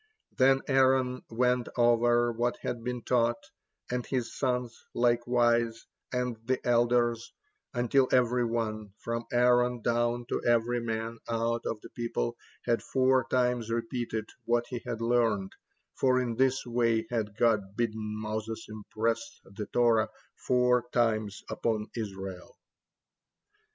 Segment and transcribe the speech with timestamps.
[0.35, 3.51] Then Aaron went over what had been taught,
[3.91, 7.31] and his sons likewise, and the elders,
[7.75, 12.35] until every one, from Aaron down to every man out of the people,
[12.65, 15.51] had four times repeated what he had learned,
[15.93, 22.57] for in this way had God bidden Moses impress the Torah four times upon Israel.